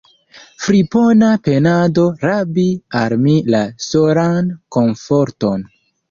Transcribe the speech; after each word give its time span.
Fripona 0.67 1.27
penado 1.47 2.05
rabi 2.23 2.63
al 3.01 3.15
mi 3.25 3.35
la 3.55 3.59
solan 3.89 4.49
komforton! 4.77 5.67